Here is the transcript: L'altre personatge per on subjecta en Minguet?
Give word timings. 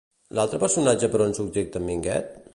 L'altre 0.37 0.59
personatge 0.63 1.11
per 1.15 1.21
on 1.27 1.37
subjecta 1.41 1.83
en 1.85 1.89
Minguet? 1.93 2.35